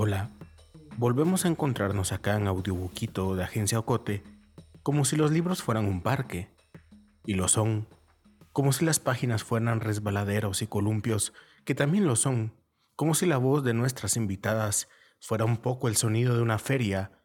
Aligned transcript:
Hola, 0.00 0.30
volvemos 0.96 1.44
a 1.44 1.48
encontrarnos 1.48 2.12
acá 2.12 2.36
en 2.36 2.46
Audiobuquito 2.46 3.34
de 3.34 3.42
Agencia 3.42 3.80
Ocote, 3.80 4.22
como 4.84 5.04
si 5.04 5.16
los 5.16 5.32
libros 5.32 5.60
fueran 5.60 5.86
un 5.86 6.02
parque, 6.02 6.54
y 7.26 7.34
lo 7.34 7.48
son, 7.48 7.88
como 8.52 8.70
si 8.70 8.84
las 8.84 9.00
páginas 9.00 9.42
fueran 9.42 9.80
resbaladeros 9.80 10.62
y 10.62 10.68
columpios, 10.68 11.32
que 11.64 11.74
también 11.74 12.06
lo 12.06 12.14
son, 12.14 12.54
como 12.94 13.12
si 13.14 13.26
la 13.26 13.38
voz 13.38 13.64
de 13.64 13.74
nuestras 13.74 14.16
invitadas 14.16 14.86
fuera 15.18 15.44
un 15.44 15.56
poco 15.56 15.88
el 15.88 15.96
sonido 15.96 16.36
de 16.36 16.42
una 16.42 16.60
feria, 16.60 17.24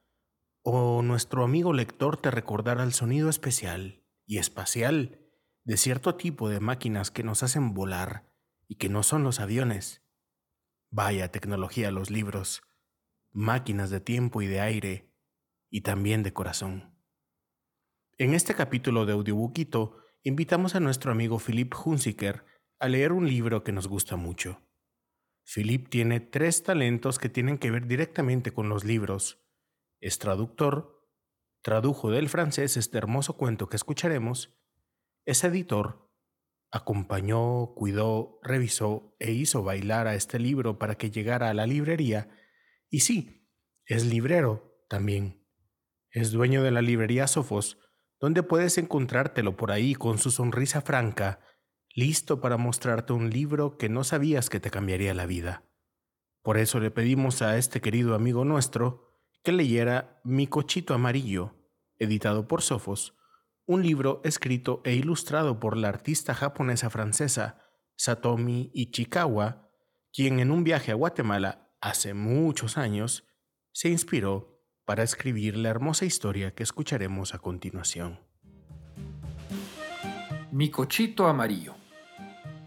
o 0.63 1.03
nuestro 1.03 1.43
amigo 1.43 1.73
lector 1.73 2.17
te 2.17 2.31
recordara 2.31 2.83
el 2.83 2.93
sonido 2.93 3.29
especial 3.29 4.03
y 4.25 4.39
espacial 4.39 5.19
de 5.63 5.77
cierto 5.77 6.15
tipo 6.15 6.49
de 6.49 6.59
máquinas 6.59 7.11
que 7.11 7.21
nos 7.21 7.43
hacen 7.43 7.75
volar 7.75 8.33
y 8.67 8.77
que 8.77 8.89
no 8.89 9.03
son 9.03 9.23
los 9.23 9.39
aviones. 9.39 10.02
Vaya 10.95 11.31
tecnología 11.31 11.89
los 11.89 12.11
libros, 12.11 12.61
máquinas 13.31 13.89
de 13.89 13.99
tiempo 13.99 14.43
y 14.43 14.45
de 14.45 14.59
aire, 14.59 15.11
y 15.71 15.81
también 15.81 16.21
de 16.21 16.33
corazón. 16.33 16.95
En 18.19 18.35
este 18.35 18.53
capítulo 18.53 19.07
de 19.07 19.13
Audiobuquito, 19.13 19.97
invitamos 20.21 20.75
a 20.75 20.79
nuestro 20.79 21.11
amigo 21.11 21.39
Philip 21.39 21.73
Hunziker 21.83 22.45
a 22.77 22.89
leer 22.89 23.11
un 23.11 23.27
libro 23.27 23.63
que 23.63 23.71
nos 23.71 23.87
gusta 23.87 24.17
mucho. 24.17 24.61
Philip 25.43 25.89
tiene 25.89 26.19
tres 26.19 26.61
talentos 26.61 27.17
que 27.17 27.27
tienen 27.27 27.57
que 27.57 27.71
ver 27.71 27.87
directamente 27.87 28.53
con 28.53 28.69
los 28.69 28.83
libros. 28.83 29.43
Es 29.99 30.19
traductor, 30.19 31.09
tradujo 31.63 32.11
del 32.11 32.29
francés 32.29 32.77
este 32.77 32.99
hermoso 32.99 33.35
cuento 33.35 33.67
que 33.67 33.77
escucharemos, 33.77 34.55
es 35.25 35.43
editor 35.43 36.12
acompañó, 36.73 37.75
cuidó, 37.75 38.39
revisó 38.41 39.15
e 39.19 39.31
hizo 39.31 39.63
bailar 39.63 40.07
a 40.07 40.15
este 40.15 40.39
libro 40.39 40.79
para 40.79 40.95
que 40.95 41.11
llegara 41.11 41.51
a 41.51 41.53
la 41.53 41.67
librería. 41.67 42.35
Y 42.89 43.01
sí, 43.01 43.47
es 43.85 44.05
librero 44.05 44.83
también. 44.89 45.47
Es 46.09 46.31
dueño 46.31 46.63
de 46.63 46.71
la 46.71 46.81
librería 46.81 47.27
Sofos, 47.27 47.77
donde 48.19 48.41
puedes 48.41 48.79
encontrártelo 48.79 49.55
por 49.55 49.71
ahí 49.71 49.93
con 49.93 50.17
su 50.17 50.31
sonrisa 50.31 50.81
franca, 50.81 51.41
listo 51.93 52.41
para 52.41 52.57
mostrarte 52.57 53.13
un 53.13 53.29
libro 53.29 53.77
que 53.77 53.87
no 53.87 54.03
sabías 54.03 54.49
que 54.49 54.59
te 54.59 54.71
cambiaría 54.71 55.13
la 55.13 55.27
vida. 55.27 55.63
Por 56.41 56.57
eso 56.57 56.79
le 56.79 56.89
pedimos 56.89 57.43
a 57.43 57.55
este 57.59 57.81
querido 57.81 58.15
amigo 58.15 58.45
nuestro 58.45 59.13
que 59.43 59.51
leyera 59.51 60.21
Mi 60.23 60.47
cochito 60.47 60.95
amarillo, 60.95 61.53
editado 61.99 62.47
por 62.47 62.63
Sofos, 62.63 63.15
un 63.65 63.81
libro 63.81 64.21
escrito 64.23 64.81
e 64.83 64.93
ilustrado 64.93 65.59
por 65.59 65.77
la 65.77 65.89
artista 65.89 66.33
japonesa 66.33 66.89
francesa 66.89 67.61
Satomi 67.95 68.71
Ichikawa, 68.73 69.69
quien 70.11 70.39
en 70.39 70.51
un 70.51 70.63
viaje 70.63 70.91
a 70.91 70.95
Guatemala 70.95 71.71
hace 71.79 72.13
muchos 72.13 72.77
años 72.77 73.25
se 73.71 73.89
inspiró 73.89 74.61
para 74.85 75.03
escribir 75.03 75.55
la 75.57 75.69
hermosa 75.69 76.05
historia 76.05 76.53
que 76.53 76.63
escucharemos 76.63 77.33
a 77.33 77.39
continuación. 77.39 78.19
Mi 80.51 80.69
cochito 80.69 81.27
amarillo 81.27 81.75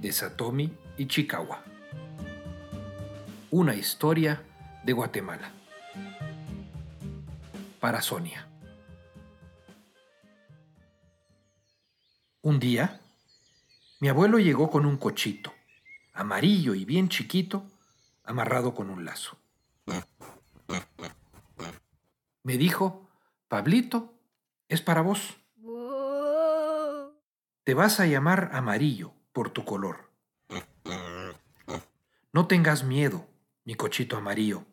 de 0.01 0.13
Satomi 0.13 0.73
Ichikawa. 0.97 1.63
Una 3.51 3.75
historia 3.75 4.43
de 4.85 4.93
Guatemala. 4.93 5.51
Para 7.81 8.01
Sonia. 8.01 8.49
Un 12.47 12.61
día, 12.61 13.01
mi 13.99 14.09
abuelo 14.09 14.39
llegó 14.39 14.71
con 14.71 14.87
un 14.87 14.99
cochito, 14.99 15.53
amarillo 16.13 16.77
y 16.77 16.85
bien 16.85 17.09
chiquito, 17.09 17.67
amarrado 18.23 18.73
con 18.73 18.89
un 18.89 19.05
lazo. 19.05 19.37
Me 22.45 22.57
dijo, 22.57 23.11
Pablito, 23.49 24.15
es 24.69 24.81
para 24.81 25.01
vos. 25.01 25.35
Te 27.65 27.75
vas 27.75 27.99
a 27.99 28.07
llamar 28.07 28.51
amarillo 28.53 29.13
por 29.33 29.51
tu 29.51 29.65
color. 29.65 30.13
No 32.33 32.47
tengas 32.47 32.85
miedo, 32.85 33.27
mi 33.65 33.75
cochito 33.75 34.17
amarillo, 34.17 34.65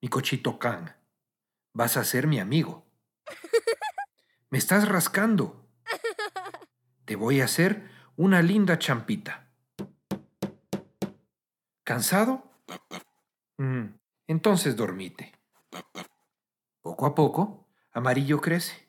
mi 0.00 0.08
cochito 0.08 0.58
can. 0.58 0.96
Vas 1.74 1.98
a 1.98 2.04
ser 2.04 2.26
mi 2.26 2.40
amigo. 2.40 2.86
Me 4.48 4.56
estás 4.56 4.88
rascando, 4.88 5.61
te 7.04 7.16
voy 7.16 7.40
a 7.40 7.44
hacer 7.44 7.90
una 8.16 8.42
linda 8.42 8.78
champita. 8.78 9.48
¿Cansado? 11.84 12.50
Mm, 13.58 13.86
entonces 14.28 14.76
dormite. 14.76 15.32
Poco 16.80 17.06
a 17.06 17.14
poco, 17.14 17.68
Amarillo 17.92 18.40
crece. 18.40 18.88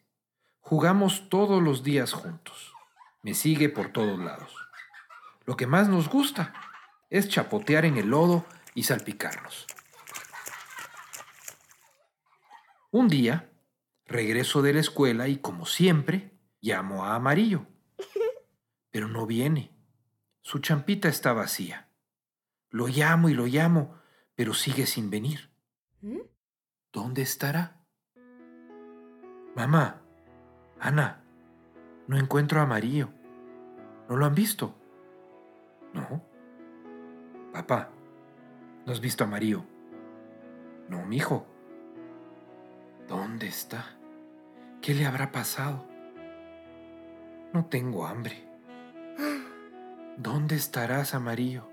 Jugamos 0.59 1.29
todos 1.29 1.61
los 1.61 1.83
días 1.83 2.13
juntos. 2.13 2.73
Me 3.21 3.33
sigue 3.33 3.69
por 3.69 3.91
todos 3.91 4.19
lados. 4.19 4.55
Lo 5.45 5.57
que 5.57 5.67
más 5.67 5.89
nos 5.89 6.09
gusta 6.09 6.53
es 7.09 7.29
chapotear 7.29 7.85
en 7.85 7.97
el 7.97 8.07
lodo 8.07 8.45
y 8.73 8.83
salpicarnos. 8.83 9.67
Un 12.91 13.07
día, 13.07 13.51
regreso 14.05 14.61
de 14.61 14.73
la 14.73 14.79
escuela 14.79 15.27
y 15.27 15.37
como 15.37 15.65
siempre, 15.65 16.39
llamo 16.61 17.05
a 17.05 17.15
Amarillo 17.15 17.72
pero 18.93 19.07
no 19.07 19.25
viene. 19.25 19.71
Su 20.41 20.59
champita 20.59 21.09
está 21.09 21.33
vacía. 21.33 21.89
Lo 22.69 22.87
llamo 22.87 23.27
y 23.27 23.33
lo 23.33 23.47
llamo, 23.47 23.95
pero 24.35 24.53
sigue 24.53 24.85
sin 24.85 25.09
venir. 25.09 25.49
¿Mm? 26.01 26.19
¿Dónde 26.91 27.23
estará? 27.23 27.87
Mamá, 29.55 29.99
Ana, 30.79 31.23
no 32.05 32.19
encuentro 32.19 32.59
a 32.59 32.63
Amarillo. 32.63 33.09
¿No 34.07 34.15
lo 34.15 34.27
han 34.27 34.35
visto? 34.35 34.75
No. 35.91 36.23
Papá, 37.51 37.89
¿no 38.85 38.91
has 38.91 38.99
visto 38.99 39.23
a 39.23 39.27
Amarillo? 39.27 39.65
No, 40.87 41.03
mijo. 41.03 41.47
¿Dónde 43.07 43.47
está? 43.47 43.97
¿Qué 44.83 44.93
le 44.93 45.07
habrá 45.07 45.31
pasado? 45.31 45.83
No 47.53 47.65
tengo 47.65 48.05
hambre. 48.05 48.52
¿Dónde 50.17 50.55
estarás, 50.55 51.13
amarillo? 51.13 51.69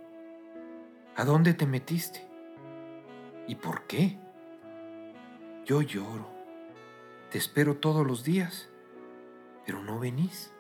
¿A 1.17 1.25
dónde 1.25 1.55
te 1.55 1.67
metiste? 1.67 2.29
¿Y 3.47 3.55
por 3.57 3.87
qué? 3.87 4.19
Yo 5.65 5.83
lloro. 5.83 6.29
Te 7.31 7.39
espero 7.39 7.77
todos 7.77 8.07
los 8.07 8.25
días, 8.25 8.69
pero 9.65 9.83
no 9.83 9.99
venís. 9.99 10.53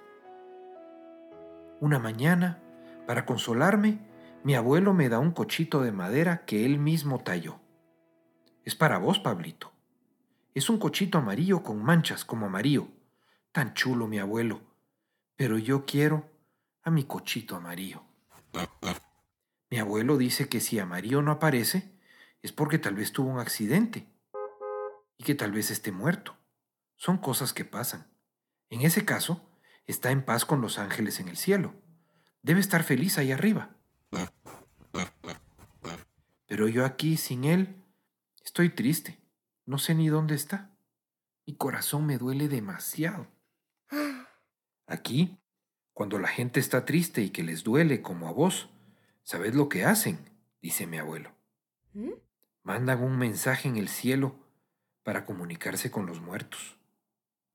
Una 1.81 1.99
mañana, 1.99 2.63
para 3.07 3.27
consolarme, 3.27 3.99
mi 4.45 4.55
abuelo 4.55 4.95
me 4.95 5.09
da 5.09 5.19
un 5.19 5.33
cochito 5.33 5.83
de 5.83 5.93
madera 5.93 6.45
que 6.47 6.65
él 6.65 6.79
mismo 6.79 7.19
talló. 7.19 7.61
Es 8.65 8.75
para 8.75 8.99
vos, 8.99 9.19
Pablito. 9.19 9.73
Es 10.55 10.71
un 10.71 10.79
cochito 10.79 11.19
amarillo 11.19 11.63
con 11.63 11.83
manchas 11.83 12.25
como 12.25 12.47
amarillo. 12.47 12.89
Tan 13.53 13.75
chulo, 13.75 14.07
mi 14.07 14.19
abuelo. 14.19 14.61
Pero 15.37 15.59
yo 15.59 15.87
quiero 15.87 16.30
a 16.83 16.91
mi 16.91 17.05
cochito 17.05 17.57
amarillo. 17.57 18.03
Mi 19.71 19.79
abuelo 19.79 20.17
dice 20.17 20.49
que 20.49 20.61
si 20.61 20.79
amarillo 20.79 21.23
no 21.23 21.33
aparece 21.33 21.97
es 22.43 22.53
porque 22.53 22.79
tal 22.79 22.95
vez 22.95 23.13
tuvo 23.13 23.31
un 23.31 23.39
accidente 23.39 24.07
y 25.17 25.25
que 25.25 25.35
tal 25.35 25.53
vez 25.53 25.71
esté 25.71 25.93
muerto. 25.93 26.37
Son 26.97 27.19
cosas 27.19 27.53
que 27.53 27.65
pasan. 27.65 28.11
En 28.71 28.83
ese 28.83 29.05
caso, 29.05 29.51
está 29.87 30.11
en 30.11 30.25
paz 30.25 30.45
con 30.45 30.61
los 30.61 30.79
ángeles 30.79 31.21
en 31.21 31.29
el 31.29 31.37
cielo. 31.37 31.75
Debe 32.43 32.61
estar 32.61 32.83
feliz 32.83 33.19
ahí 33.19 33.33
arriba. 33.33 33.77
Pero 36.47 36.69
yo 36.69 36.85
aquí, 36.85 37.17
sin 37.17 37.45
él, 37.45 37.85
estoy 38.45 38.71
triste. 38.71 39.21
No 39.67 39.79
sé 39.79 39.95
ni 39.95 40.09
dónde 40.09 40.35
está. 40.35 40.71
Mi 41.47 41.55
corazón 41.55 42.07
me 42.07 42.19
duele 42.19 42.49
demasiado. 42.49 43.29
Aquí 44.87 45.40
cuando 45.95 46.19
la 46.19 46.29
gente 46.29 46.61
está 46.61 46.85
triste 46.85 47.23
y 47.23 47.31
que 47.31 47.43
les 47.43 47.65
duele 47.65 48.03
como 48.03 48.29
a 48.29 48.33
vos, 48.33 48.71
¿sabes 49.23 49.55
lo 49.55 49.69
que 49.69 49.85
hacen? 49.85 50.19
dice 50.63 50.87
mi 50.87 50.99
abuelo. 50.99 51.33
¿Mm? 51.95 52.13
Mandan 52.63 53.03
un 53.03 53.19
mensaje 53.19 53.69
en 53.69 53.77
el 53.77 53.89
cielo 53.89 54.37
para 55.03 55.25
comunicarse 55.25 55.91
con 55.91 56.07
los 56.07 56.21
muertos. 56.21 56.77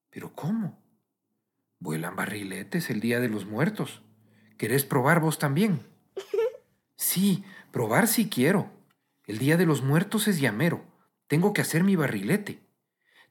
¿Pero 0.10 0.34
cómo? 0.34 0.82
Vuelan 1.80 2.16
barriletes 2.16 2.90
el 2.90 3.00
día 3.00 3.20
de 3.20 3.30
los 3.30 3.46
muertos. 3.46 4.02
¿Querés 4.58 4.86
probar 4.86 5.20
vos 5.20 5.40
también? 5.40 5.82
Sí, 6.98 7.44
probar 7.72 8.08
sí 8.08 8.30
quiero. 8.30 8.72
El 9.26 9.38
día 9.38 9.58
de 9.58 9.66
los 9.66 9.84
muertos 9.84 10.30
es 10.30 10.40
llamero. 10.40 10.86
Tengo 11.28 11.52
que 11.52 11.62
hacer 11.62 11.84
mi 11.84 11.98
barrilete. 11.98 12.62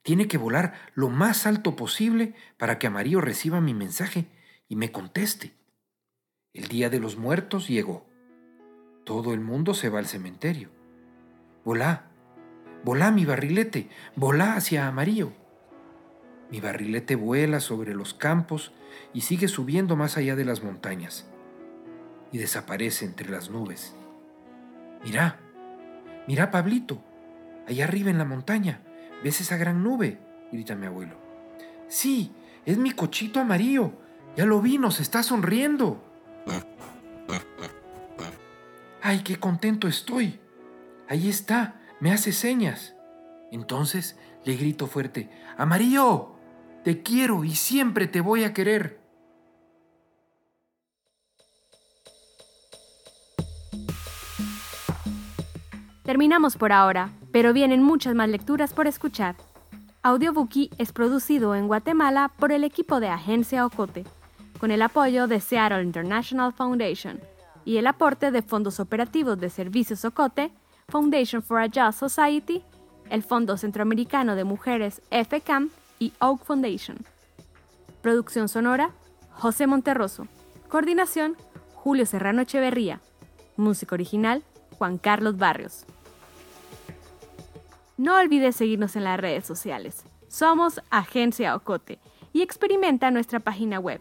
Tiene 0.03 0.29
que 0.29 0.37
volar 0.37 0.75
lo 0.95 1.09
más 1.09 1.47
alto 1.47 1.75
posible 1.75 2.35
para 2.59 2.79
que 2.79 2.87
Amarillo 2.87 3.23
reciba 3.23 3.63
mi 3.63 3.73
mensaje 3.73 4.27
y 4.69 4.77
me 4.77 4.93
conteste. 4.93 5.55
El 6.53 6.69
día 6.69 6.91
de 6.91 7.01
los 7.01 7.17
muertos 7.17 7.69
llegó. 7.69 8.07
Todo 9.05 9.35
el 9.35 9.41
mundo 9.41 9.75
se 9.75 9.89
va 9.89 9.99
al 9.99 10.07
cementerio. 10.07 10.71
Volá, 11.65 12.15
Volá 12.85 13.11
mi 13.11 13.25
barrilete, 13.25 13.89
volá 14.15 14.57
hacia 14.57 14.87
Amarillo. 14.87 15.33
Mi 16.51 16.61
barrilete 16.61 17.17
vuela 17.17 17.61
sobre 17.61 17.95
los 17.95 18.13
campos 18.13 18.73
y 19.15 19.23
sigue 19.23 19.49
subiendo 19.49 19.97
más 19.97 20.19
allá 20.19 20.37
de 20.37 20.45
las 20.45 20.63
montañas 20.63 21.27
y 22.31 22.37
desaparece 22.37 23.07
entre 23.07 23.31
las 23.31 23.49
nubes. 23.49 23.97
Mira, 25.03 25.41
mira 26.29 26.51
Pablito, 26.51 27.03
allá 27.67 27.85
arriba 27.85 28.11
en 28.11 28.19
la 28.19 28.27
montaña, 28.27 28.83
¿ves 29.23 29.41
esa 29.41 29.57
gran 29.57 29.83
nube? 29.83 30.19
grita 30.53 30.75
mi 30.75 30.85
abuelo. 30.85 31.17
Sí, 31.89 32.33
es 32.67 32.77
mi 32.77 32.91
cochito 32.91 33.41
amarillo, 33.41 33.93
ya 34.37 34.47
lo 34.47 34.61
vi, 34.61 34.79
nos 34.79 35.01
está 35.01 35.23
sonriendo. 35.23 36.03
¡Ay, 39.03 39.23
qué 39.23 39.37
contento 39.39 39.87
estoy! 39.89 40.41
Ahí 41.09 41.29
está, 41.29 41.81
me 42.01 42.13
hace 42.13 42.33
señas. 42.33 42.95
Entonces 43.51 44.19
le 44.45 44.57
grito 44.57 44.87
fuerte, 44.87 45.31
Amarillo, 45.57 46.35
te 46.83 47.03
quiero 47.03 47.45
y 47.45 47.55
siempre 47.55 48.07
te 48.07 48.21
voy 48.21 48.45
a 48.45 48.53
querer. 48.53 49.01
Terminamos 56.03 56.57
por 56.57 56.73
ahora, 56.73 57.11
pero 57.33 57.53
vienen 57.55 57.83
muchas 57.83 58.15
más 58.15 58.29
lecturas 58.29 58.75
por 58.75 58.87
escuchar. 58.87 59.37
Audiobookie 60.03 60.71
es 60.77 60.93
producido 60.93 61.55
en 61.55 61.67
Guatemala 61.67 62.31
por 62.39 62.53
el 62.53 62.63
equipo 62.63 63.01
de 63.01 63.09
Agencia 63.09 63.65
Ocote, 63.65 64.05
con 64.65 64.71
el 64.71 64.81
apoyo 64.81 65.27
de 65.27 65.41
Seattle 65.41 65.83
International 65.83 66.51
Foundation 66.51 67.21
y 67.67 67.77
el 67.77 67.87
aporte 67.87 68.31
de 68.31 68.41
fondos 68.41 68.81
operativos 68.81 69.39
de 69.39 69.51
Servicios 69.51 70.07
Ocote, 70.07 70.53
Foundation 70.89 71.43
for 71.43 71.61
a 71.61 71.67
Just 71.67 72.01
Society, 72.01 72.63
el 73.11 73.23
Fondo 73.23 73.59
Centroamericano 73.59 74.37
de 74.37 74.45
Mujeres 74.45 75.03
FCAM 75.11 75.69
y 75.99 76.15
Oak 76.19 76.47
Foundation. 76.47 76.97
Producción 78.01 78.49
sonora, 78.49 78.93
José 79.33 79.67
Monterroso. 79.67 80.29
Coordinación, 80.71 81.37
Julio 81.75 82.07
Serrano 82.07 82.41
Echeverría. 82.41 83.03
Música 83.59 83.95
original, 83.95 84.45
Juan 84.79 84.97
Carlos 84.97 85.37
Barrios. 85.37 85.85
No 87.99 88.17
olvides 88.17 88.57
seguirnos 88.57 88.97
en 88.97 89.05
las 89.05 89.21
redes 89.21 89.45
sociales. 89.45 90.05
Somos 90.29 90.81
Agencia 90.89 91.55
Ocote 91.55 91.99
y 92.33 92.41
experimenta 92.41 93.11
nuestra 93.11 93.41
página 93.41 93.79
web 93.79 94.01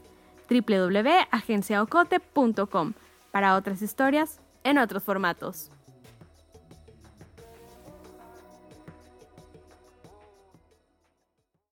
www.agenciaocote.com 0.50 2.94
para 3.32 3.56
otras 3.56 3.82
historias 3.82 4.42
en 4.64 4.78
otros 4.78 5.04
formatos. 5.04 5.73